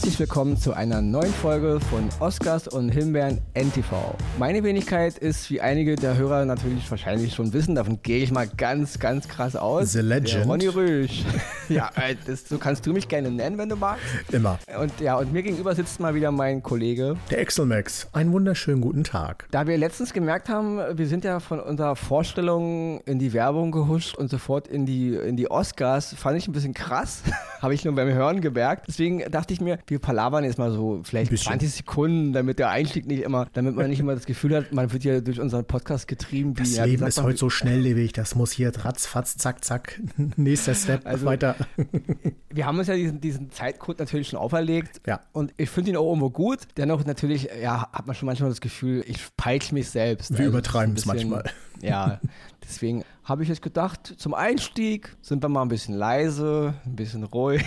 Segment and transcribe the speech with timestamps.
[0.00, 4.14] herzlich willkommen zu einer neuen Folge von Oscars und Himbeeren NTV.
[4.38, 8.48] Meine Wenigkeit ist, wie einige der Hörer natürlich wahrscheinlich schon wissen, davon gehe ich mal
[8.48, 9.92] ganz, ganz krass aus.
[9.92, 10.32] The Legend.
[10.32, 11.22] Der Ronny Rüsch.
[11.68, 14.02] ja, äh, das, so kannst du mich gerne nennen, wenn du magst.
[14.32, 14.58] Immer.
[14.80, 17.18] Und ja, und mir gegenüber sitzt mal wieder mein Kollege.
[17.30, 18.08] Der Exelmax.
[18.14, 19.48] Einen wunderschönen guten Tag.
[19.50, 24.16] Da wir letztens gemerkt haben, wir sind ja von unserer Vorstellung in die Werbung gehuscht
[24.16, 27.22] und sofort in die, in die Oscars, fand ich ein bisschen krass.
[27.60, 28.86] Habe ich nur beim Hören gemerkt.
[28.88, 33.06] Deswegen dachte ich mir, wir palavern jetzt mal so vielleicht 20 Sekunden, damit der Einstieg
[33.06, 36.06] nicht immer, damit man nicht immer das Gefühl hat, man wird ja durch unseren Podcast
[36.06, 36.54] getrieben.
[36.54, 40.00] Das ja, Leben ist heute so schnelllebig, das muss hier ratzfatz, zack, zack,
[40.36, 41.56] nächster Step, also, weiter.
[42.50, 45.20] Wir haben uns ja diesen, diesen Zeitcode natürlich schon auferlegt ja.
[45.32, 46.60] und ich finde ihn auch irgendwo gut.
[46.76, 50.30] Dennoch natürlich, ja, hat man schon manchmal das Gefühl, ich peitsche mich selbst.
[50.30, 51.44] Wir also übertreiben es manchmal.
[51.82, 52.20] Ja,
[52.62, 57.22] deswegen habe ich jetzt gedacht, zum Einstieg sind wir mal ein bisschen leise, ein bisschen
[57.22, 57.62] ruhig.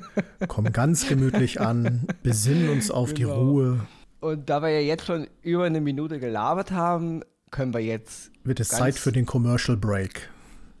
[0.48, 3.28] Kommen ganz gemütlich an, besinnen uns auf genau.
[3.28, 3.80] die Ruhe.
[4.20, 8.30] Und da wir ja jetzt schon über eine Minute gelabert haben, können wir jetzt.
[8.42, 10.30] Wird es Zeit für den Commercial Break.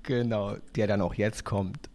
[0.02, 1.90] Genau, der dann auch jetzt kommt.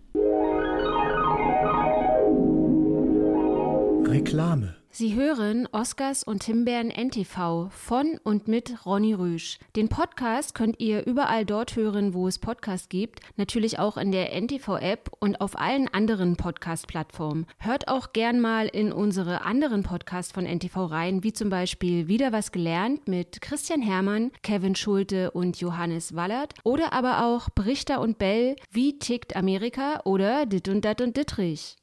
[4.08, 4.76] Reklame.
[4.94, 9.58] Sie hören Oscars und Himbeeren NTV von und mit Ronny Rüsch.
[9.78, 14.34] Den Podcast könnt ihr überall dort hören, wo es Podcasts gibt, natürlich auch in der
[14.34, 17.48] NTV-App und auf allen anderen Podcast-Plattformen.
[17.58, 22.34] Hört auch gern mal in unsere anderen Podcasts von NTV rein, wie zum Beispiel Wieder
[22.34, 28.18] was gelernt mit Christian Hermann, Kevin Schulte und Johannes Wallert oder aber auch Brichter und
[28.18, 31.78] Bell, Wie tickt Amerika oder Dit und Dat und Dittrich.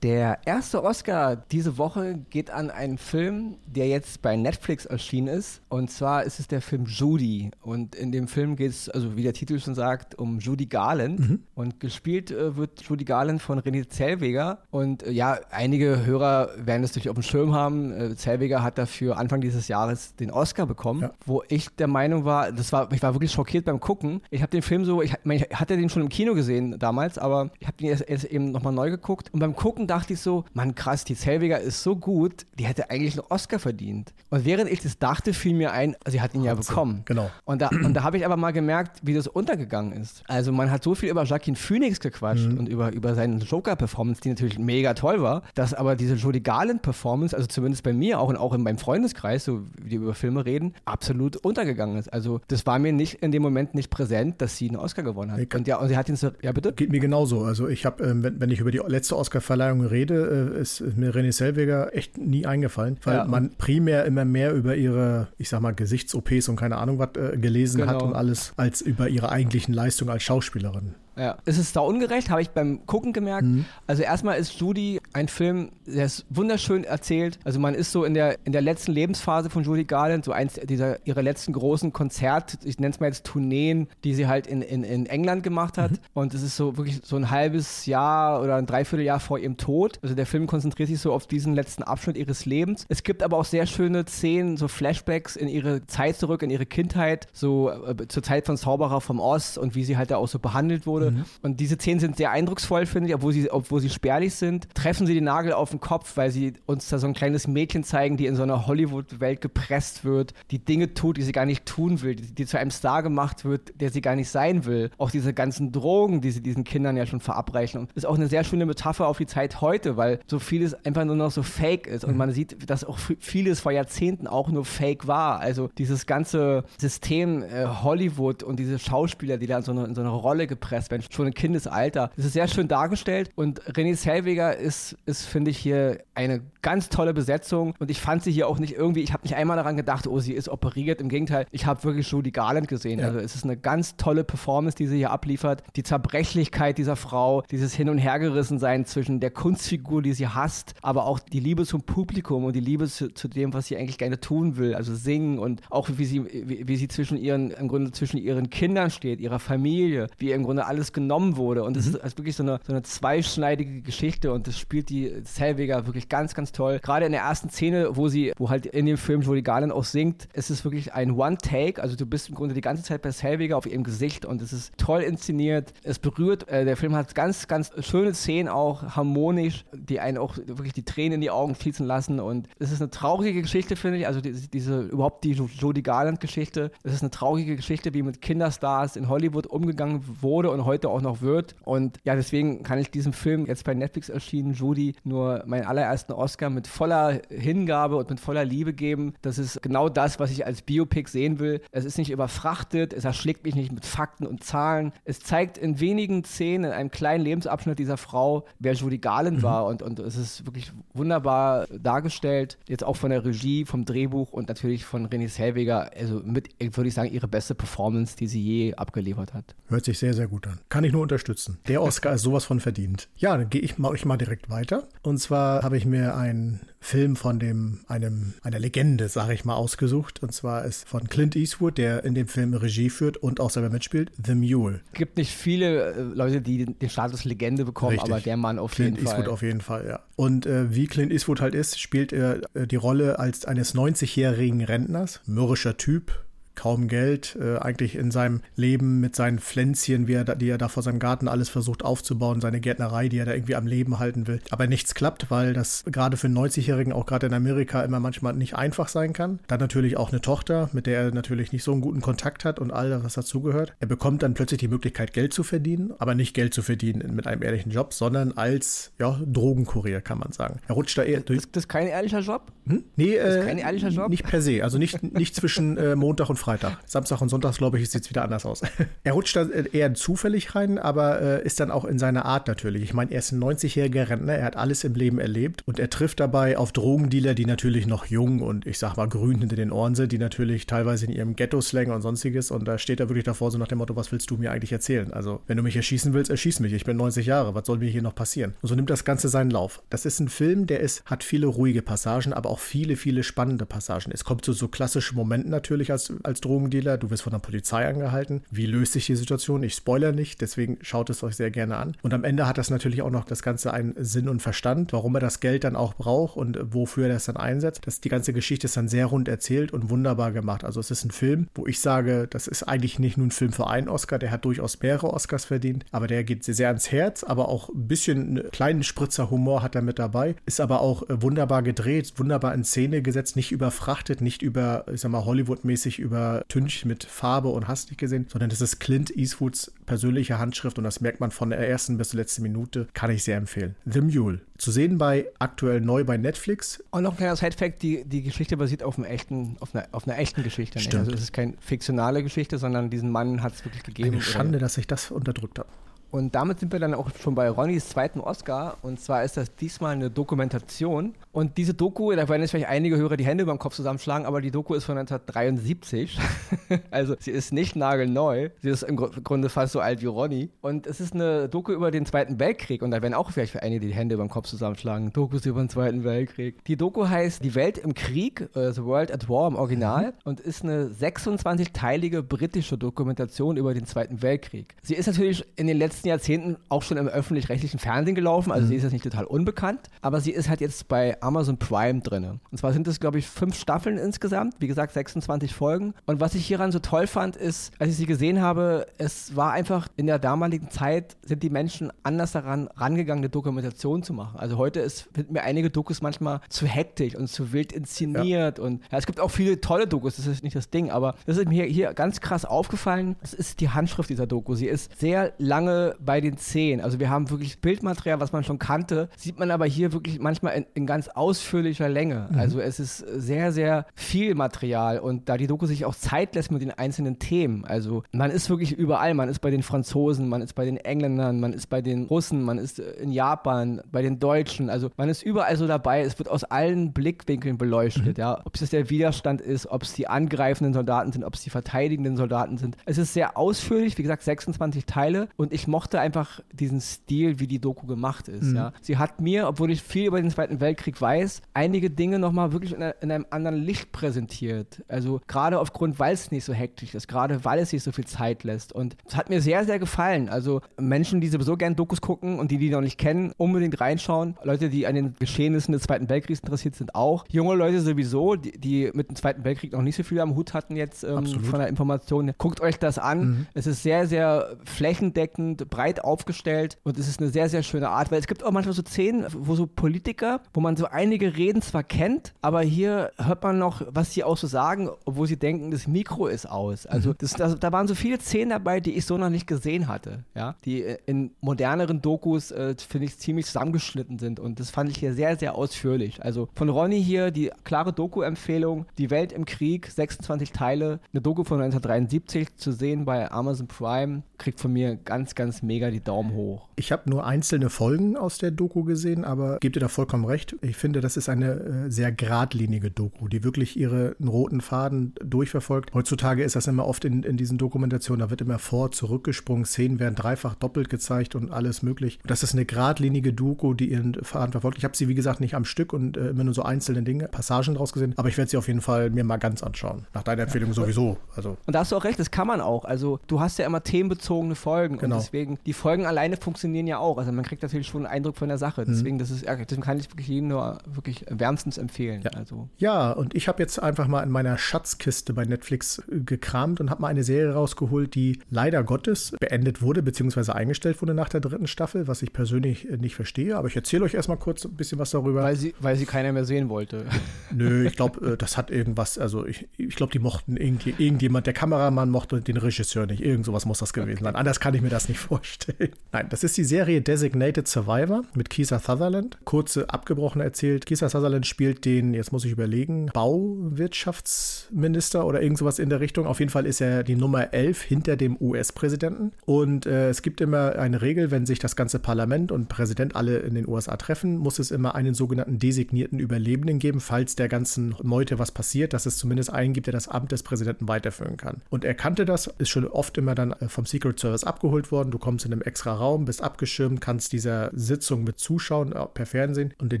[0.02, 5.60] Der erste Oscar diese Woche geht an einen Film, der jetzt bei Netflix erschienen ist.
[5.68, 7.50] Und zwar ist es der Film Judy.
[7.60, 11.20] Und in dem Film geht es, also wie der Titel schon sagt, um Judy Garland.
[11.20, 11.42] Mhm.
[11.54, 14.60] Und gespielt äh, wird Judy Garland von René Zellweger.
[14.70, 17.92] Und äh, ja, einige Hörer werden es natürlich auf dem Schirm haben.
[17.92, 21.10] Äh, Zellweger hat dafür Anfang dieses Jahres den Oscar bekommen, ja.
[21.26, 24.22] wo ich der Meinung war, das war, ich war wirklich schockiert beim Gucken.
[24.30, 27.50] Ich habe den Film so, ich, ich hatte den schon im Kino gesehen damals, aber
[27.58, 29.28] ich habe den erst, erst eben nochmal neu geguckt.
[29.34, 32.90] Und beim Gucken dachte ich so, Mann, krass, die Zellweger ist so gut, die hätte
[32.90, 34.14] eigentlich einen Oscar verdient.
[34.30, 37.02] Und während ich das dachte, fiel mir ein, sie hat ihn ja bekommen.
[37.04, 37.30] Genau.
[37.44, 40.22] Und da, und da habe ich aber mal gemerkt, wie das untergegangen ist.
[40.28, 42.58] Also man hat so viel über Joaquin Phoenix gequatscht mhm.
[42.58, 47.34] und über, über seine Joker-Performance, die natürlich mega toll war, dass aber diese Jodie Garland-Performance,
[47.36, 50.44] also zumindest bei mir auch und auch in meinem Freundeskreis, so wie wir über Filme
[50.44, 52.12] reden, absolut untergegangen ist.
[52.12, 55.32] Also das war mir nicht in dem Moment nicht präsent, dass sie einen Oscar gewonnen
[55.32, 55.54] hat.
[55.54, 56.72] Und ja, und sie hat ihn so, ja bitte?
[56.72, 57.42] Geht mir genauso.
[57.42, 61.14] Also ich habe, ähm, wenn, wenn ich über die letzte Oscar-Verleihung rede, äh, ist mir
[61.14, 63.24] René Selweger echt nie eingefallen, weil ja.
[63.24, 67.36] man primär immer mehr über ihre, ich sag mal, Gesichts-OPs und keine Ahnung was äh,
[67.36, 67.92] gelesen genau.
[67.92, 70.94] hat und alles, als über ihre eigentlichen Leistungen als Schauspielerin.
[71.16, 71.36] Ja.
[71.44, 73.46] Es ist da ungerecht, habe ich beim Gucken gemerkt.
[73.46, 73.64] Mhm.
[73.86, 77.38] Also erstmal ist Judy ein Film, der ist wunderschön erzählt.
[77.44, 80.54] Also man ist so in der, in der letzten Lebensphase von Judy Garland, so eins
[80.54, 84.62] dieser ihrer letzten großen Konzerte, ich nenne es mal jetzt Tourneen, die sie halt in,
[84.62, 85.92] in, in England gemacht hat.
[85.92, 85.98] Mhm.
[86.14, 89.98] Und es ist so wirklich so ein halbes Jahr oder ein Dreivierteljahr vor ihrem Tod.
[90.02, 92.86] Also der Film konzentriert sich so auf diesen letzten Abschnitt ihres Lebens.
[92.88, 96.66] Es gibt aber auch sehr schöne Szenen, so Flashbacks in ihre Zeit zurück, in ihre
[96.66, 100.28] Kindheit, so äh, zur Zeit von Zauberer vom Ost und wie sie halt da auch
[100.28, 100.99] so behandelt wurde.
[101.00, 101.24] Mhm.
[101.42, 104.74] Und diese Szenen sind sehr eindrucksvoll, finde ich, obwohl sie, obwohl sie spärlich sind.
[104.74, 107.84] Treffen sie den Nagel auf den Kopf, weil sie uns da so ein kleines Mädchen
[107.84, 111.66] zeigen, die in so einer Hollywood-Welt gepresst wird, die Dinge tut, die sie gar nicht
[111.66, 114.90] tun will, die, die, zu einem Star gemacht wird, der sie gar nicht sein will.
[114.98, 117.80] Auch diese ganzen Drogen, die sie diesen Kindern ja schon verabreichen.
[117.80, 121.04] Und ist auch eine sehr schöne Metapher auf die Zeit heute, weil so vieles einfach
[121.04, 122.04] nur noch so fake ist.
[122.04, 122.18] Und mhm.
[122.18, 125.40] man sieht, dass auch vieles vor Jahrzehnten auch nur fake war.
[125.40, 129.94] Also dieses ganze System äh, Hollywood und diese Schauspieler, die da in so eine, in
[129.94, 132.10] so eine Rolle gepresst sein, schon im Kindesalter.
[132.16, 136.88] Das ist sehr schön dargestellt und René Selweger ist, ist finde ich, hier eine ganz
[136.88, 139.76] tolle Besetzung und ich fand sie hier auch nicht irgendwie, ich habe nicht einmal daran
[139.76, 141.00] gedacht, oh, sie ist operiert.
[141.00, 143.00] Im Gegenteil, ich habe wirklich Judy Garland gesehen.
[143.00, 143.06] Ja.
[143.06, 145.62] Also es ist eine ganz tolle Performance, die sie hier abliefert.
[145.76, 151.06] Die Zerbrechlichkeit dieser Frau, dieses Hin- und Hergerissensein zwischen der Kunstfigur, die sie hasst, aber
[151.06, 154.20] auch die Liebe zum Publikum und die Liebe zu, zu dem, was sie eigentlich gerne
[154.20, 157.92] tun will, also singen und auch wie sie, wie, wie sie zwischen ihren, im Grunde
[157.92, 161.64] zwischen ihren Kindern steht, ihrer Familie, wie im Grunde alles genommen wurde.
[161.64, 161.96] Und es mhm.
[161.96, 166.08] ist, ist wirklich so eine, so eine zweischneidige Geschichte und das spielt die Selweger wirklich
[166.08, 166.80] ganz, ganz toll.
[166.82, 169.84] Gerade in der ersten Szene, wo sie, wo halt in dem Film Julie Garland auch
[169.84, 171.82] singt, es ist wirklich ein One-Take.
[171.82, 174.52] Also du bist im Grunde die ganze Zeit bei Selweger auf ihrem Gesicht und es
[174.52, 175.72] ist toll inszeniert.
[175.82, 180.36] Es berührt, äh, der Film hat ganz, ganz schöne Szenen auch, harmonisch, die einen auch
[180.36, 183.98] wirklich die Tränen in die Augen fließen lassen und es ist eine traurige Geschichte, finde
[183.98, 184.06] ich.
[184.06, 186.70] Also die, diese, überhaupt die Judy Garland-Geschichte.
[186.82, 191.00] Es ist eine traurige Geschichte, wie mit Kinderstars in Hollywood umgegangen wurde und heute auch
[191.00, 191.56] noch wird.
[191.64, 196.12] Und ja, deswegen kann ich diesem Film, jetzt bei Netflix erschienen, Judy, nur meinen allerersten
[196.12, 199.14] Oscar mit voller Hingabe und mit voller Liebe geben.
[199.20, 201.60] Das ist genau das, was ich als Biopic sehen will.
[201.72, 204.92] Es ist nicht überfrachtet, es erschlägt mich nicht mit Fakten und Zahlen.
[205.04, 209.42] Es zeigt in wenigen Szenen, in einem kleinen Lebensabschnitt dieser Frau, wer Judy Garland mhm.
[209.42, 209.66] war.
[209.66, 212.58] Und, und es ist wirklich wunderbar dargestellt.
[212.68, 215.90] Jetzt auch von der Regie, vom Drehbuch und natürlich von René Selweger.
[215.96, 219.56] Also mit, würde ich sagen, ihre beste Performance, die sie je abgeliefert hat.
[219.68, 220.59] Hört sich sehr, sehr gut an.
[220.68, 221.58] Kann ich nur unterstützen.
[221.68, 223.08] Der Oscar ist sowas von verdient.
[223.16, 224.88] Ja, dann gehe ich mal, ich mal direkt weiter.
[225.02, 229.54] Und zwar habe ich mir einen Film von dem, einem, einer Legende, sage ich mal,
[229.54, 230.22] ausgesucht.
[230.22, 233.70] Und zwar ist von Clint Eastwood, der in dem Film Regie führt und auch selber
[233.70, 234.80] mitspielt, The Mule.
[234.92, 238.12] Es gibt nicht viele äh, Leute, die den Status Legende bekommen, Richtig.
[238.12, 239.14] aber der Mann auf Clint jeden Fall.
[239.14, 240.00] Clint Eastwood auf jeden Fall, ja.
[240.16, 244.62] Und äh, wie Clint Eastwood halt ist, spielt er äh, die Rolle als eines 90-jährigen
[244.62, 246.24] Rentners, mürrischer Typ,
[246.60, 250.58] kaum Geld, äh, eigentlich in seinem Leben mit seinen Pflänzchen, wie er da, die er
[250.58, 253.98] da vor seinem Garten alles versucht aufzubauen, seine Gärtnerei, die er da irgendwie am Leben
[253.98, 254.42] halten will.
[254.50, 258.34] Aber nichts klappt, weil das gerade für einen 90-Jährigen, auch gerade in Amerika, immer manchmal
[258.34, 259.38] nicht einfach sein kann.
[259.46, 262.58] Dann natürlich auch eine Tochter, mit der er natürlich nicht so einen guten Kontakt hat
[262.58, 263.72] und all das, was dazugehört.
[263.80, 267.26] Er bekommt dann plötzlich die Möglichkeit, Geld zu verdienen, aber nicht Geld zu verdienen mit
[267.26, 270.60] einem ehrlichen Job, sondern als ja, Drogenkurier, kann man sagen.
[270.68, 271.40] Er rutscht da eher durch.
[271.40, 272.52] Das, das ist kein ehrlicher Job?
[272.66, 272.84] Hm?
[272.96, 274.10] Nee, das ist kein äh, ehrlicher Job?
[274.10, 274.62] nicht per se.
[274.62, 276.49] Also nicht, nicht zwischen äh, Montag und Freitag.
[276.86, 278.62] Samstag und Sonntag, glaube ich, sieht es wieder anders aus.
[279.04, 282.82] er rutscht da eher zufällig rein, aber äh, ist dann auch in seiner Art natürlich.
[282.82, 285.90] Ich meine, er ist ein 90-jähriger Rentner, er hat alles im Leben erlebt und er
[285.90, 289.72] trifft dabei auf Drogendealer, die natürlich noch jung und ich sag mal grün hinter den
[289.72, 293.24] Ohren sind, die natürlich teilweise in ihrem Ghetto-Slang und sonstiges und da steht er wirklich
[293.24, 295.12] davor so nach dem Motto, was willst du mir eigentlich erzählen?
[295.12, 296.72] Also, wenn du mich erschießen willst, erschieß mich.
[296.72, 298.54] Ich bin 90 Jahre, was soll mir hier noch passieren?
[298.62, 299.82] Und so nimmt das Ganze seinen Lauf.
[299.90, 303.66] Das ist ein Film, der ist, hat viele ruhige Passagen, aber auch viele, viele spannende
[303.66, 304.10] Passagen.
[304.12, 306.98] Es kommt zu so klassischen Momenten natürlich als, als Drogendealer.
[306.98, 308.42] Du wirst von der Polizei angehalten.
[308.50, 309.62] Wie löst sich die Situation?
[309.62, 311.96] Ich spoiler nicht, deswegen schaut es euch sehr gerne an.
[312.02, 315.14] Und am Ende hat das natürlich auch noch das Ganze einen Sinn und Verstand, warum
[315.14, 317.82] er das Geld dann auch braucht und wofür er das dann einsetzt.
[317.86, 320.64] Das, die ganze Geschichte ist dann sehr rund erzählt und wunderbar gemacht.
[320.64, 323.52] Also es ist ein Film, wo ich sage, das ist eigentlich nicht nur ein Film
[323.52, 327.24] für einen Oscar, der hat durchaus mehrere Oscars verdient, aber der geht sehr, ans Herz,
[327.24, 331.08] aber auch ein bisschen einen kleinen Spritzer Humor hat er mit dabei, ist aber auch
[331.08, 335.98] äh, wunderbar gedreht, wunderbar in Szene gesetzt, nicht überfrachtet, nicht über, ich sag mal, Hollywood-mäßig
[336.20, 340.84] übertüncht mit Farbe und hast nicht gesehen, sondern das ist Clint Eastwoods persönliche Handschrift und
[340.84, 343.74] das merkt man von der ersten bis zur letzten Minute, kann ich sehr empfehlen.
[343.84, 344.40] The Mule.
[344.58, 346.82] Zu sehen bei aktuell neu bei Netflix.
[346.90, 350.06] Und noch ein kleiner Side-Fact: die, die Geschichte basiert auf, einem echten, auf, einer, auf
[350.06, 350.78] einer echten Geschichte.
[350.78, 351.00] Stimmt.
[351.00, 354.12] Also es ist keine fiktionale Geschichte, sondern diesen Mann hat es wirklich gegeben.
[354.12, 355.68] Eine Schande, dass ich das unterdrückt habe.
[356.10, 358.76] Und damit sind wir dann auch schon bei Ronnys zweiten Oscar.
[358.82, 361.14] Und zwar ist das diesmal eine Dokumentation.
[361.32, 364.26] Und diese Doku, da werden jetzt vielleicht einige Hörer die Hände über den Kopf zusammenschlagen,
[364.26, 366.18] aber die Doku ist von 1973.
[366.90, 368.50] also sie ist nicht nagelneu.
[368.60, 370.50] Sie ist im Grunde fast so alt wie Ronny.
[370.60, 372.82] Und es ist eine Doku über den Zweiten Weltkrieg.
[372.82, 375.12] Und da werden auch vielleicht für einige die Hände über den Kopf zusammenschlagen.
[375.12, 376.64] Dokus über den Zweiten Weltkrieg.
[376.64, 380.06] Die Doku heißt Die Welt im Krieg, uh, The World at War im Original.
[380.06, 380.12] Mhm.
[380.24, 384.74] Und ist eine 26-teilige britische Dokumentation über den Zweiten Weltkrieg.
[384.82, 388.64] Sie ist natürlich in den letzten letzten Jahrzehnten auch schon im öffentlich-rechtlichen Fernsehen gelaufen, also
[388.64, 388.68] mhm.
[388.68, 392.40] sie ist jetzt nicht total unbekannt, aber sie ist halt jetzt bei Amazon Prime drin.
[392.50, 395.92] Und zwar sind es, glaube ich, fünf Staffeln insgesamt, wie gesagt, 26 Folgen.
[396.06, 399.52] Und was ich hieran so toll fand, ist, als ich sie gesehen habe, es war
[399.52, 404.38] einfach in der damaligen Zeit, sind die Menschen anders daran rangegangen, eine Dokumentation zu machen.
[404.38, 408.58] Also heute ist, finden mir einige Dokus manchmal zu hektisch und zu wild inszeniert.
[408.58, 408.64] Ja.
[408.64, 411.36] Und ja, es gibt auch viele tolle Dokus, das ist nicht das Ding, aber das
[411.36, 413.16] ist mir hier ganz krass aufgefallen.
[413.20, 414.54] Das ist die Handschrift dieser Doku.
[414.54, 416.80] Sie ist sehr lange bei den Zehen.
[416.80, 420.54] Also wir haben wirklich Bildmaterial, was man schon kannte, sieht man aber hier wirklich manchmal
[420.54, 422.28] in, in ganz ausführlicher Länge.
[422.30, 422.38] Mhm.
[422.38, 426.50] Also es ist sehr, sehr viel Material und da die Doku sich auch Zeit lässt
[426.50, 427.64] mit den einzelnen Themen.
[427.64, 429.14] Also man ist wirklich überall.
[429.14, 432.42] Man ist bei den Franzosen, man ist bei den Engländern, man ist bei den Russen,
[432.42, 434.70] man ist in Japan, bei den Deutschen.
[434.70, 436.02] Also man ist überall so dabei.
[436.02, 438.18] Es wird aus allen Blickwinkeln beleuchtet.
[438.18, 438.22] Mhm.
[438.22, 441.50] Ja, ob es der Widerstand ist, ob es die angreifenden Soldaten sind, ob es die
[441.50, 442.76] verteidigenden Soldaten sind.
[442.84, 447.40] Es ist sehr ausführlich, wie gesagt, 26 Teile und ich mochte mochte einfach diesen Stil,
[447.40, 448.50] wie die Doku gemacht ist.
[448.50, 448.56] Mhm.
[448.56, 448.72] Ja.
[448.82, 452.74] Sie hat mir, obwohl ich viel über den Zweiten Weltkrieg weiß, einige Dinge nochmal wirklich
[452.74, 454.84] in, in, einem anderen Licht präsentiert.
[454.88, 458.04] Also gerade aufgrund, weil es nicht so hektisch ist, gerade weil es sich so viel
[458.04, 458.74] Zeit lässt.
[458.74, 460.28] Und es hat mir sehr, sehr gefallen.
[460.28, 464.36] Also Menschen, die sowieso gerne Dokus gucken und die die noch nicht kennen, unbedingt reinschauen.
[464.44, 467.24] Leute, die an den Geschehnissen des Zweiten Weltkriegs interessiert sind, auch.
[467.30, 470.52] Junge Leute sowieso, die, die mit dem Zweiten Weltkrieg noch nicht so viel am Hut
[470.52, 472.32] hatten jetzt ähm, von der Information.
[472.36, 473.20] Guckt euch das an.
[473.20, 473.46] Mhm.
[473.54, 478.10] Es ist sehr, sehr flächendeckend, breit aufgestellt und es ist eine sehr, sehr schöne Art,
[478.10, 481.62] weil es gibt auch manchmal so Szenen, wo so Politiker, wo man so einige Reden
[481.62, 485.70] zwar kennt, aber hier hört man noch, was sie auch so sagen, obwohl sie denken,
[485.70, 486.86] das Mikro ist aus.
[486.86, 487.14] Also mhm.
[487.18, 490.24] das, das, da waren so viele Szenen dabei, die ich so noch nicht gesehen hatte,
[490.34, 494.98] ja, die in moderneren Dokus, äh, finde ich, ziemlich zusammengeschnitten sind und das fand ich
[494.98, 496.22] hier sehr, sehr ausführlich.
[496.24, 501.44] Also von Ronny hier die klare Doku-Empfehlung, Die Welt im Krieg, 26 Teile, eine Doku
[501.44, 506.32] von 1973 zu sehen bei Amazon Prime, kriegt von mir ganz, ganz mega die Daumen
[506.32, 506.68] hoch.
[506.74, 510.56] Ich habe nur einzelne Folgen aus der Doku gesehen, aber gebt ihr da vollkommen recht.
[510.62, 511.52] Ich finde, das ist eine
[511.86, 515.94] äh, sehr geradlinige Doku, die wirklich ihren roten Faden durchverfolgt.
[515.94, 520.00] Heutzutage ist das immer oft in, in diesen Dokumentationen, da wird immer vor, zurückgesprungen, Szenen
[520.00, 522.18] werden dreifach doppelt gezeigt und alles möglich.
[522.26, 524.78] Das ist eine geradlinige Doku, die ihren Faden verfolgt.
[524.78, 527.28] Ich habe sie, wie gesagt, nicht am Stück und äh, immer nur so einzelne Dinge,
[527.28, 530.06] Passagen draus gesehen, aber ich werde sie auf jeden Fall mir mal ganz anschauen.
[530.14, 531.18] Nach deiner Empfehlung sowieso.
[531.36, 531.58] Also.
[531.66, 532.86] Und da hast du auch recht, das kann man auch.
[532.86, 533.82] Also du hast ja immer
[534.30, 535.16] themenbezogene Folgen genau.
[535.16, 537.18] und deswegen, die Folgen alleine funktionieren ja auch.
[537.18, 538.82] Also man kriegt natürlich schon einen Eindruck von der Sache.
[538.82, 538.86] Mhm.
[538.86, 542.22] Deswegen, das ist, deswegen kann ich wirklich jedem nur wirklich wärmstens empfehlen.
[542.22, 542.68] Ja, also.
[542.78, 546.90] ja und ich habe jetzt einfach mal in meiner Schatzkiste bei Netflix äh, gekramt und
[546.90, 551.40] habe mal eine Serie rausgeholt, die leider Gottes beendet wurde, beziehungsweise eingestellt wurde nach der
[551.40, 553.56] dritten Staffel, was ich persönlich äh, nicht verstehe.
[553.56, 555.42] Aber ich erzähle euch erstmal kurz ein bisschen was darüber.
[555.42, 557.04] Weil sie, weil sie keiner mehr sehen wollte.
[557.54, 561.46] Nö, ich glaube, äh, das hat irgendwas, also ich, ich glaube, die mochten irgendwie, irgendjemand,
[561.46, 563.22] der Kameramann mochte den Regisseur nicht.
[563.22, 564.36] Irgend sowas muss das gewesen sein.
[564.36, 565.90] Anders kann ich mir das nicht vorstellen.
[566.12, 569.38] Nein, das ist die Serie Designated Survivor mit Keith Sutherland.
[569.44, 570.86] Kurze abgebrochen erzählt.
[570.86, 576.26] Keith Sutherland spielt den, jetzt muss ich überlegen, Bauwirtschaftsminister oder irgend sowas in der Richtung.
[576.26, 579.32] Auf jeden Fall ist er die Nummer 11 hinter dem US-Präsidenten.
[579.44, 583.38] Und äh, es gibt immer eine Regel, wenn sich das ganze Parlament und Präsident alle
[583.38, 587.94] in den USA treffen, muss es immer einen sogenannten designierten Überlebenden geben, falls der ganzen
[588.02, 591.62] Meute was passiert, dass es zumindest einen gibt, der das Amt des Präsidenten weiterführen kann.
[591.70, 595.10] Und er kannte das, ist schon oft immer dann äh, vom Secret Service abgeholt worden.
[595.10, 599.26] Du kommst in einem extra Raum, bist abgeschirmt, kannst dieser Sitzung mit zuschauen äh, per
[599.26, 599.74] Fernsehen.
[599.78, 600.00] Und in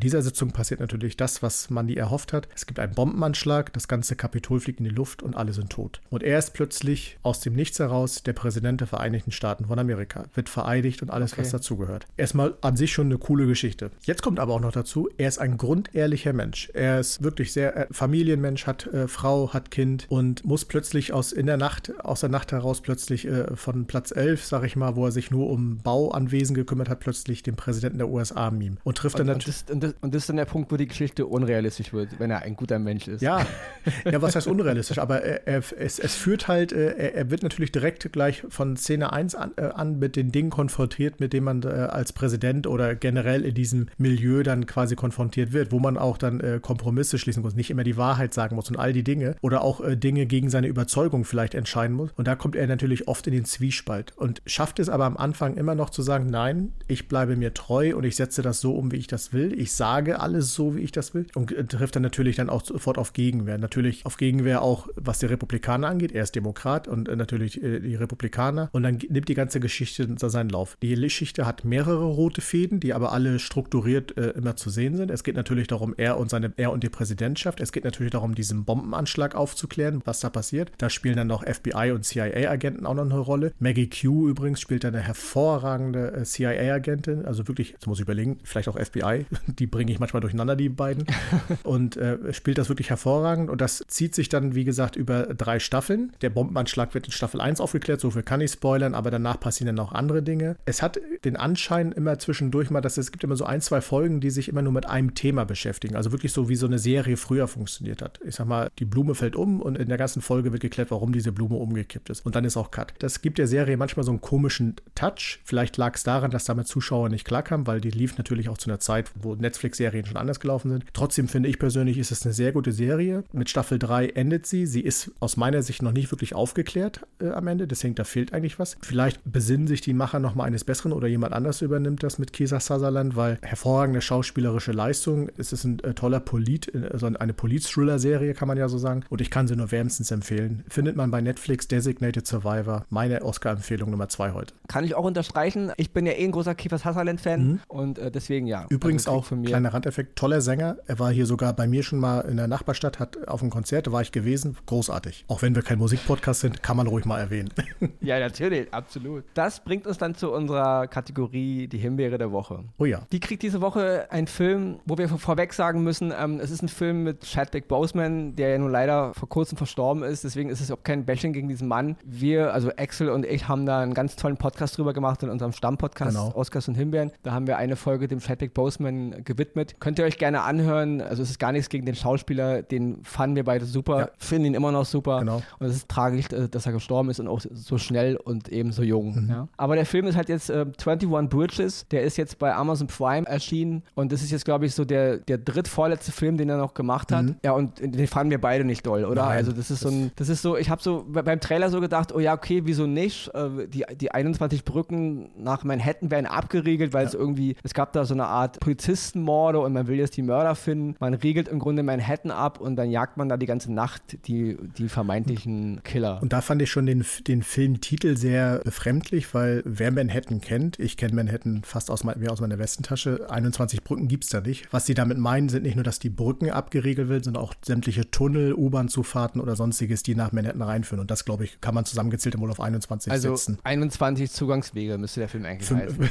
[0.00, 2.48] dieser Sitzung passiert natürlich das, was man nie erhofft hat.
[2.54, 6.00] Es gibt einen Bombenanschlag, das ganze Kapitol fliegt in die Luft und alle sind tot.
[6.10, 10.24] Und er ist plötzlich aus dem Nichts heraus der Präsident der Vereinigten Staaten von Amerika,
[10.34, 11.42] wird vereidigt und alles, okay.
[11.42, 12.06] was dazugehört.
[12.16, 13.90] Erstmal an sich schon eine coole Geschichte.
[14.02, 16.70] Jetzt kommt aber auch noch dazu, er ist ein grundehrlicher Mensch.
[16.74, 21.32] Er ist wirklich sehr äh, Familienmensch, hat äh, Frau, hat Kind und muss plötzlich aus
[21.32, 24.96] in der Nacht, aus der Nacht heraus plötzlich äh, von Platz 11, sag ich mal,
[24.96, 28.96] wo er sich nur um Bauanwesen gekümmert hat, plötzlich den Präsidenten der USA mimen und
[28.98, 29.64] trifft und, dann natürlich.
[29.70, 32.42] Und, und, und, das ist dann der Punkt, wo die Geschichte unrealistisch wird, wenn er
[32.42, 33.20] ein guter Mensch ist.
[33.20, 33.46] Ja,
[34.04, 34.98] ja was heißt unrealistisch?
[34.98, 38.76] Aber er, er, es, es führt halt, äh, er, er, wird natürlich direkt gleich von
[38.76, 42.66] Szene 1 an, äh, an mit den Dingen konfrontiert, mit denen man äh, als Präsident
[42.66, 47.18] oder generell in diesem Milieu dann quasi konfrontiert wird, wo man auch dann äh, Kompromisse
[47.18, 49.96] schließen muss, nicht immer die Wahrheit sagen muss und all die Dinge oder auch äh,
[49.96, 52.10] Dinge gegen seine Überzeugung vielleicht entscheiden muss.
[52.16, 53.79] Und da kommt er natürlich oft in den Zwiespalt
[54.16, 57.96] und schafft es aber am Anfang immer noch zu sagen, nein, ich bleibe mir treu
[57.96, 59.58] und ich setze das so um, wie ich das will.
[59.58, 62.64] Ich sage alles so, wie ich das will und äh, trifft dann natürlich dann auch
[62.64, 63.58] sofort auf Gegenwehr.
[63.58, 66.12] Natürlich auf Gegenwehr auch, was die Republikaner angeht.
[66.12, 68.68] Er ist Demokrat und äh, natürlich äh, die Republikaner.
[68.72, 70.76] Und dann nimmt die ganze Geschichte seinen Lauf.
[70.82, 75.10] Die Geschichte hat mehrere rote Fäden, die aber alle strukturiert äh, immer zu sehen sind.
[75.10, 77.60] Es geht natürlich darum, er und seine, er und die Präsidentschaft.
[77.60, 80.72] Es geht natürlich darum, diesen Bombenanschlag aufzuklären, was da passiert.
[80.78, 83.52] Da spielen dann noch FBI und CIA-Agenten auch noch eine Rolle.
[83.70, 88.68] Maggie Q übrigens spielt eine hervorragende äh, CIA-Agentin, also wirklich, jetzt muss ich überlegen, vielleicht
[88.68, 91.06] auch FBI, die bringe ich manchmal durcheinander, die beiden.
[91.62, 95.60] und äh, spielt das wirklich hervorragend und das zieht sich dann, wie gesagt, über drei
[95.60, 96.10] Staffeln.
[96.20, 99.76] Der Bombenanschlag wird in Staffel 1 aufgeklärt, so viel kann ich spoilern, aber danach passieren
[99.76, 100.56] dann auch andere Dinge.
[100.64, 104.20] Es hat den Anschein immer zwischendurch mal, dass es gibt immer so ein, zwei Folgen,
[104.20, 105.94] die sich immer nur mit einem Thema beschäftigen.
[105.94, 108.18] Also wirklich so wie so eine Serie früher funktioniert hat.
[108.26, 111.12] Ich sag mal, die Blume fällt um und in der ganzen Folge wird geklärt, warum
[111.12, 112.26] diese Blume umgekippt ist.
[112.26, 112.94] Und dann ist auch Cut.
[112.98, 115.40] Das gibt der Serie manchmal so einen komischen Touch.
[115.44, 118.70] Vielleicht lag es daran, dass damit Zuschauer nicht klarkamen, weil die lief natürlich auch zu
[118.70, 120.84] einer Zeit, wo Netflix-Serien schon anders gelaufen sind.
[120.92, 123.24] Trotzdem finde ich persönlich, ist es eine sehr gute Serie.
[123.32, 124.66] Mit Staffel 3 endet sie.
[124.66, 127.66] Sie ist aus meiner Sicht noch nicht wirklich aufgeklärt äh, am Ende.
[127.66, 128.76] Deswegen, da fehlt eigentlich was.
[128.80, 132.60] Vielleicht besinnen sich die Macher nochmal eines Besseren oder jemand anders übernimmt das mit Kieser
[132.60, 135.30] Sutherland, weil hervorragende schauspielerische Leistung.
[135.36, 139.04] Es ist ein äh, toller Polit, also eine Polit-Thriller-Serie, kann man ja so sagen.
[139.08, 140.64] Und ich kann sie nur wärmstens empfehlen.
[140.68, 142.86] Findet man bei Netflix Designated Survivor.
[142.90, 144.54] Meine Oscar-Empfehlung Nummer zwei heute.
[144.68, 145.72] Kann ich auch unterstreichen.
[145.76, 147.60] Ich bin ja eh ein großer Kiefer Sutherland-Fan mhm.
[147.68, 148.66] und äh, deswegen ja.
[148.68, 149.48] Übrigens also auch, von mir.
[149.48, 150.76] kleiner Randeffekt, toller Sänger.
[150.86, 153.86] Er war hier sogar bei mir schon mal in der Nachbarstadt, hat auf einem Konzert,
[153.86, 154.56] da war ich gewesen.
[154.66, 155.24] Großartig.
[155.28, 157.50] Auch wenn wir kein Musikpodcast sind, kann man ruhig mal erwähnen.
[158.00, 159.24] ja, natürlich, absolut.
[159.34, 162.64] Das bringt uns dann zu unserer Kategorie Die Himbeere der Woche.
[162.78, 163.02] Oh ja.
[163.12, 166.68] Die kriegt diese Woche einen Film, wo wir vorweg sagen müssen, ähm, es ist ein
[166.68, 170.24] Film mit Chadwick Boseman, der ja nun leider vor kurzem verstorben ist.
[170.24, 171.96] Deswegen ist es auch kein Bashing gegen diesen Mann.
[172.04, 175.30] Wir, also Axel und ich, ich haben da einen ganz tollen Podcast drüber gemacht in
[175.30, 176.32] unserem Stammpodcast genau.
[176.34, 177.10] Oscars und Himbeeren.
[177.22, 179.76] Da haben wir eine Folge dem Chadwick Boseman gewidmet.
[179.80, 181.00] Könnt ihr euch gerne anhören.
[181.00, 184.08] Also es ist gar nichts gegen den Schauspieler, den fanden wir beide super, ja.
[184.18, 185.20] finden ihn immer noch super.
[185.20, 185.42] Genau.
[185.58, 188.72] Und es ist tragisch, äh, dass er gestorben ist und auch so schnell und eben
[188.72, 189.24] so jung.
[189.24, 189.30] Mhm.
[189.30, 189.48] Ja.
[189.56, 193.26] Aber der Film ist halt jetzt äh, 21 Bridges, der ist jetzt bei Amazon Prime
[193.26, 196.74] erschienen und das ist jetzt, glaube ich, so der, der drittvorletzte Film, den er noch
[196.74, 197.24] gemacht hat.
[197.24, 197.36] Mhm.
[197.44, 199.22] Ja, und den fanden wir beide nicht doll, oder?
[199.22, 201.70] Nein, also das ist das so ein, das ist so, ich habe so beim Trailer
[201.70, 203.29] so gedacht, oh ja, okay, wieso nicht?
[203.34, 207.08] Äh, die, die 21 Brücken nach Manhattan werden abgeriegelt, weil ja.
[207.08, 210.54] es irgendwie, es gab da so eine Art Polizistenmorde und man will jetzt die Mörder
[210.54, 210.96] finden.
[211.00, 214.56] Man riegelt im Grunde Manhattan ab und dann jagt man da die ganze Nacht die,
[214.78, 216.20] die vermeintlichen Killer.
[216.22, 220.96] Und da fand ich schon den, den Filmtitel sehr befremdlich, weil wer Manhattan kennt, ich
[220.96, 224.72] kenne Manhattan fast aus, wie aus meiner Westentasche, 21 Brücken gibt es da nicht.
[224.72, 228.10] Was sie damit meinen, sind nicht nur, dass die Brücken abgeriegelt werden, sondern auch sämtliche
[228.10, 231.00] Tunnel, U-Bahn-Zufahrten oder sonstiges, die nach Manhattan reinführen.
[231.00, 233.58] Und das, glaube ich, kann man zusammengezählt wohl auf 21 also setzen.
[233.62, 236.10] 21 Zugangswege müsste der Film eigentlich Fünf, heißen.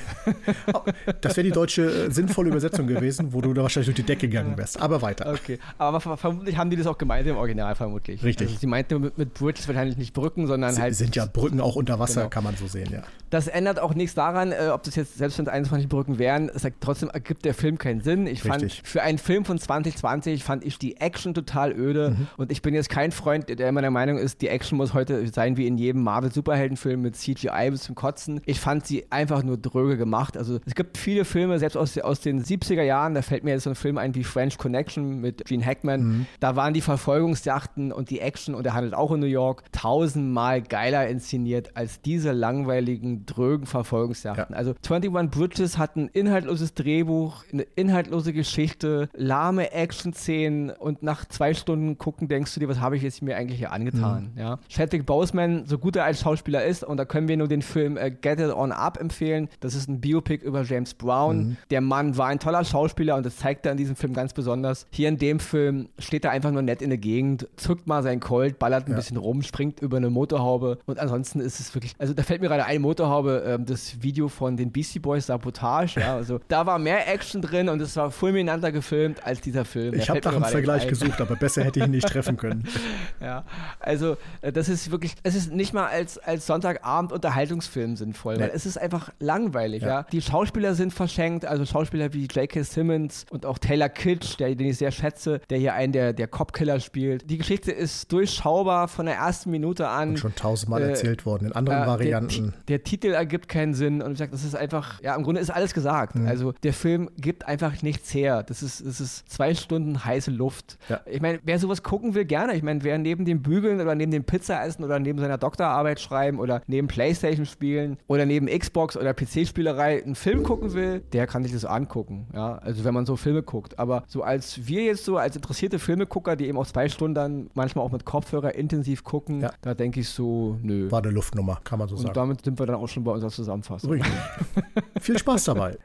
[1.22, 4.28] das wäre die deutsche äh, sinnvolle Übersetzung gewesen, wo du da wahrscheinlich durch die Decke
[4.28, 4.82] gegangen wärst.
[4.82, 5.32] Aber weiter.
[5.32, 8.24] Okay, aber vermutlich haben die das auch gemeint im Original, vermutlich.
[8.24, 8.48] Richtig.
[8.48, 10.96] Also sie meinte mit, mit Bridges wahrscheinlich nicht Brücken, sondern Sie, halt.
[10.96, 12.30] Sind ja Brücken auch unter Wasser, genau.
[12.30, 13.04] kann man so sehen, ja.
[13.30, 16.50] Das ändert auch nichts daran, äh, ob das jetzt, selbst wenn es 21 Brücken wären,
[16.50, 18.26] es sagt, trotzdem ergibt der Film keinen Sinn.
[18.26, 18.78] Ich Richtig.
[18.78, 22.28] fand, für einen Film von 2020 fand ich die Action total öde mhm.
[22.38, 25.28] und ich bin jetzt kein Freund, der immer der Meinung ist, die Action muss heute
[25.28, 28.42] sein wie in jedem Marvel-Superheldenfilm mit CGI bis zum Kotzen.
[28.46, 30.38] Ich fand sie einfach nur dröge gemacht.
[30.38, 33.64] Also es gibt viele Filme, selbst aus, aus den 70er Jahren, da fällt mir jetzt
[33.64, 36.02] so ein Film ein wie French Connection mit Gene Hackman.
[36.02, 36.26] Mhm.
[36.40, 40.62] Da waren die Verfolgungsjachten und die Action und er handelt auch in New York tausendmal
[40.62, 44.54] geiler inszeniert als diese langweiligen, drögen Verfolgungsjachten.
[44.54, 44.58] Ja.
[44.58, 51.54] Also 21 Bridges hat ein inhaltloses Drehbuch, eine inhaltlose Geschichte, lahme Action-Szenen und nach zwei
[51.54, 54.32] Stunden gucken denkst du dir, was habe ich jetzt mir eigentlich hier angetan?
[54.34, 54.40] Mhm.
[54.40, 54.60] Ja.
[54.70, 57.98] Chadwick Boseman, so gut er als Schauspieler ist, und da können wir nur den Film
[57.98, 59.50] äh, Get It On Up empfehlen.
[59.60, 61.38] Das ist ein Biopic über James Brown.
[61.38, 61.58] Mhm.
[61.70, 64.88] Der Mann war ein toller Schauspieler und das zeigt er in diesem Film ganz besonders.
[64.92, 68.20] Hier in dem Film steht er einfach nur nett in der Gegend, zückt mal sein
[68.20, 68.98] Colt, ballert ein ja.
[68.98, 72.48] bisschen rum, springt über eine Motorhaube und ansonsten ist es wirklich, also da fällt mir
[72.48, 76.80] gerade eine Motorhaube, ähm, das Video von den Beastie Boys Sabotage, ja, also da war
[76.80, 79.94] mehr Action drin und es war fulminanter gefilmt als dieser Film.
[79.94, 82.68] Ich habe nach einem Vergleich gesucht, aber besser hätte ich ihn nicht treffen können.
[83.22, 83.44] ja,
[83.80, 88.44] also äh, das ist wirklich, es ist nicht mal als, als Sonntagabend Unterhaltungsfilm sinnvoll, nee.
[88.44, 89.88] weil es ist einfach langweilig, ja.
[89.88, 90.04] ja.
[90.12, 92.64] Die Schauspieler sind verschenkt, also Schauspieler wie J.K.
[92.64, 96.28] Simmons und auch Taylor Kitsch, der, den ich sehr schätze, der hier einen der, der
[96.28, 97.30] Cop-Killer spielt.
[97.30, 100.10] Die Geschichte ist durchschaubar von der ersten Minute an.
[100.10, 102.54] Und schon tausendmal äh, erzählt worden, in anderen äh, Varianten.
[102.68, 105.42] Der, der, Titel ergibt keinen Sinn und ich sage, das ist einfach, ja, im Grunde
[105.42, 106.16] ist alles gesagt.
[106.16, 106.28] Mhm.
[106.28, 108.44] Also der Film gibt einfach nichts her.
[108.44, 110.78] Das ist, das ist zwei Stunden heiße Luft.
[110.88, 111.02] Ja.
[111.06, 112.56] Ich meine, wer sowas gucken will, gerne.
[112.56, 116.00] Ich meine, wer neben dem Bügeln oder neben dem Pizza essen oder neben seiner Doktorarbeit
[116.00, 121.28] schreiben oder neben Playstation spielen oder neben Xbox oder PC-Spielerei einen Film gucken will, der
[121.28, 122.28] kann sich das angucken.
[122.34, 123.78] Ja, also wenn man so Filme guckt.
[123.80, 127.50] Aber so als wir jetzt so als interessierte Filmegucker, die eben auch zwei Stunden dann
[127.54, 129.52] manchmal auch mit Kopfhörer intensiv gucken, ja.
[129.62, 130.90] da denke ich so, nö.
[130.92, 132.10] War eine Luftnummer, kann man so Und sagen.
[132.10, 133.92] Und damit sind wir dann auch schon bei unserer Zusammenfassung.
[133.92, 134.12] Richtig.
[135.00, 135.78] Viel Spaß dabei.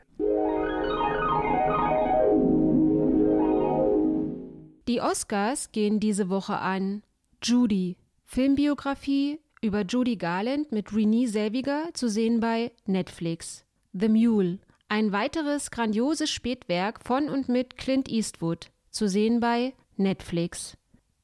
[4.87, 7.03] Die Oscars gehen diese Woche an
[7.43, 13.65] Judy, Filmbiografie über Judy Garland mit Renee Selviger zu sehen bei Netflix.
[13.95, 20.77] The Mule, ein weiteres grandioses Spätwerk von und mit Clint Eastwood, zu sehen bei Netflix.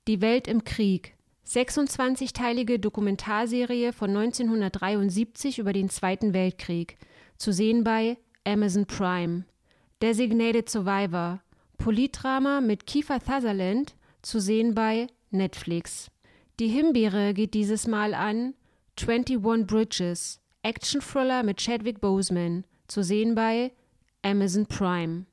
[0.08, 1.14] Die Welt im Krieg,
[1.46, 6.96] 26-teilige Dokumentarserie von 1973 über den Zweiten Weltkrieg,
[7.36, 9.44] zu sehen bei Amazon Prime.
[10.00, 11.42] Designated Survivor,
[11.76, 16.10] Politdrama mit Kiefer Sutherland, zu sehen bei Netflix.
[16.60, 18.52] Die Himbeere geht dieses Mal an
[18.94, 23.72] 21 Bridges, Action-Thriller mit Chadwick Boseman, zu sehen bei
[24.20, 25.24] Amazon Prime.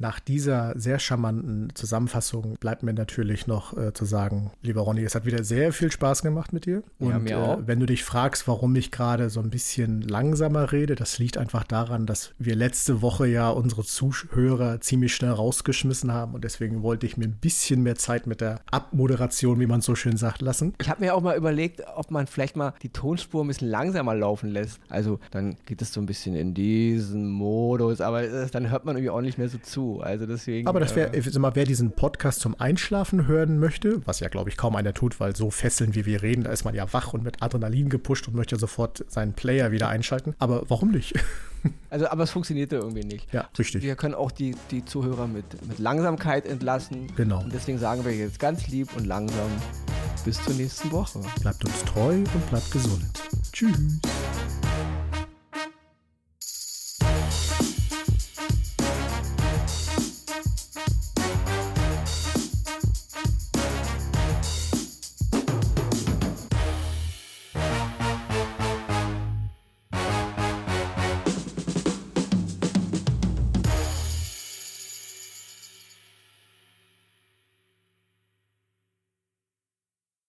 [0.00, 5.16] Nach dieser sehr charmanten Zusammenfassung bleibt mir natürlich noch äh, zu sagen, lieber Ronny, es
[5.16, 6.84] hat wieder sehr viel Spaß gemacht mit dir.
[7.00, 7.58] Und ja, äh, auch.
[7.58, 11.36] Äh, wenn du dich fragst, warum ich gerade so ein bisschen langsamer rede, das liegt
[11.36, 16.82] einfach daran, dass wir letzte Woche ja unsere Zuhörer ziemlich schnell rausgeschmissen haben und deswegen
[16.82, 20.42] wollte ich mir ein bisschen mehr Zeit mit der Abmoderation, wie man so schön sagt,
[20.42, 20.74] lassen.
[20.80, 24.14] Ich habe mir auch mal überlegt, ob man vielleicht mal die Tonspur ein bisschen langsamer
[24.14, 24.78] laufen lässt.
[24.88, 29.10] Also dann geht es so ein bisschen in diesen Modus, aber dann hört man irgendwie
[29.10, 29.87] auch nicht mehr so zu.
[29.88, 30.00] Zu.
[30.00, 30.68] Also deswegen.
[30.68, 34.56] Aber das wäre, äh, wer diesen Podcast zum Einschlafen hören möchte, was ja glaube ich
[34.56, 37.24] kaum einer tut, weil so fesseln wie wir reden, da ist man ja wach und
[37.24, 40.34] mit Adrenalin gepusht und möchte sofort seinen Player wieder einschalten.
[40.38, 41.14] Aber warum nicht?
[41.90, 43.32] Also, aber es funktionierte irgendwie nicht.
[43.32, 43.82] Ja, richtig.
[43.82, 47.08] Wir können auch die, die Zuhörer mit, mit Langsamkeit entlassen.
[47.16, 47.40] Genau.
[47.42, 49.50] Und deswegen sagen wir jetzt ganz lieb und langsam
[50.24, 51.20] bis zur nächsten Woche.
[51.40, 53.10] Bleibt uns treu und bleibt gesund.
[53.52, 53.98] Tschüss.